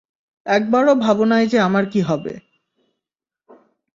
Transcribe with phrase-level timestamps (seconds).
[0.45, 2.33] একবারো ভাবো নাই যে আমার কী হবে।